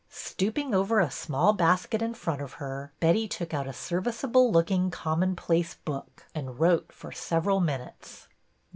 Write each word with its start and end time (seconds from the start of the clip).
Stooping 0.09 0.73
over 0.73 0.99
a 0.99 1.11
small 1.11 1.53
basket 1.53 2.01
in 2.01 2.15
front 2.15 2.41
of 2.41 2.53
her, 2.53 2.91
Betty 2.99 3.27
took 3.27 3.53
out 3.53 3.67
a 3.67 3.71
serviceable 3.71 4.51
looking 4.51 4.89
commonplace 4.89 5.75
book 5.75 6.25
and 6.33 6.59
wrote 6.59 6.91
for 6.91 7.11
several 7.11 7.59
minutes. 7.59 8.27